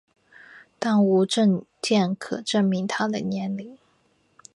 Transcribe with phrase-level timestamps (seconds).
[0.79, 3.77] 但无证件可证明她的年龄。